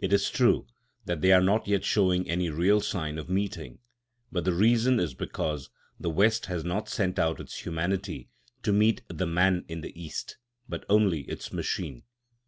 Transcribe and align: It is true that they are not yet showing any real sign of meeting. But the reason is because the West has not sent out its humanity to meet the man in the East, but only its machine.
It 0.00 0.12
is 0.12 0.28
true 0.28 0.66
that 1.04 1.20
they 1.20 1.30
are 1.30 1.40
not 1.40 1.68
yet 1.68 1.84
showing 1.84 2.28
any 2.28 2.50
real 2.50 2.80
sign 2.80 3.16
of 3.16 3.28
meeting. 3.30 3.78
But 4.32 4.44
the 4.44 4.52
reason 4.52 4.98
is 4.98 5.14
because 5.14 5.70
the 6.00 6.10
West 6.10 6.46
has 6.46 6.64
not 6.64 6.88
sent 6.88 7.16
out 7.16 7.38
its 7.40 7.60
humanity 7.64 8.28
to 8.64 8.72
meet 8.72 9.02
the 9.06 9.24
man 9.24 9.64
in 9.68 9.80
the 9.80 9.94
East, 9.96 10.36
but 10.68 10.84
only 10.88 11.20
its 11.28 11.52
machine. 11.52 12.02